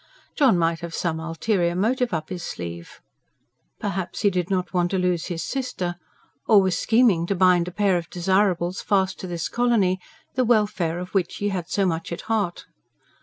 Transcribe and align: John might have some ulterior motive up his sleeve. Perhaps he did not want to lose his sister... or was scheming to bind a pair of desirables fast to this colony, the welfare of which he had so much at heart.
John 0.35 0.57
might 0.57 0.79
have 0.79 0.95
some 0.95 1.19
ulterior 1.19 1.75
motive 1.75 2.11
up 2.11 2.29
his 2.29 2.41
sleeve. 2.41 3.01
Perhaps 3.79 4.21
he 4.21 4.31
did 4.31 4.49
not 4.49 4.73
want 4.73 4.89
to 4.89 4.97
lose 4.97 5.27
his 5.27 5.43
sister... 5.43 5.93
or 6.47 6.59
was 6.59 6.75
scheming 6.75 7.27
to 7.27 7.35
bind 7.35 7.67
a 7.67 7.71
pair 7.71 7.97
of 7.99 8.09
desirables 8.09 8.81
fast 8.81 9.19
to 9.19 9.27
this 9.27 9.47
colony, 9.47 9.99
the 10.33 10.43
welfare 10.43 10.97
of 10.97 11.13
which 11.13 11.35
he 11.35 11.49
had 11.49 11.69
so 11.69 11.85
much 11.85 12.11
at 12.11 12.21
heart. 12.21 12.65